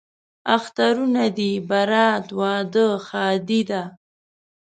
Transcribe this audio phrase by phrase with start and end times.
[0.55, 3.83] اخترونه دي برات، واده، ښادي ده